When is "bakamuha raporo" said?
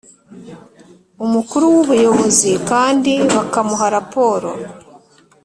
3.35-4.49